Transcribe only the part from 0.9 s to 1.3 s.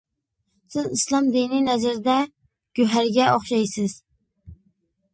ئىسلام